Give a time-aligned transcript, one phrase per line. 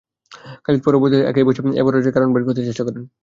[0.65, 3.03] খালিদ পরবর্তীতে একাকী বসে এ পরাজয়ের কারণ বের করতে চেষ্টা করেন।